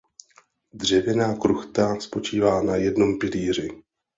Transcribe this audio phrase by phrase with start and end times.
[0.73, 3.69] Dřevěná kruchta spočívá na jednom pilíři.